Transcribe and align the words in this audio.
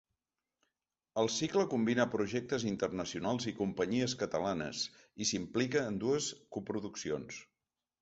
El 1.23 1.29
cicle 1.33 1.65
combina 1.73 2.07
projectes 2.15 2.65
internacionals 2.71 3.47
i 3.53 3.55
companyies 3.61 4.19
catalanes 4.25 4.85
i 5.27 5.31
s’implica 5.33 5.89
en 5.95 6.05
dues 6.09 6.35
coproduccions. 6.59 7.43